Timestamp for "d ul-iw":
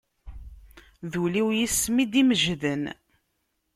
1.11-1.47